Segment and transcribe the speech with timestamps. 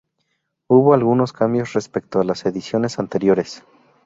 [0.67, 3.63] Hubo algunos cambios respecto a las ediciones anteriores.